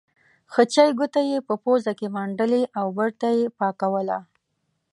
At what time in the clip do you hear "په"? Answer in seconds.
1.47-1.53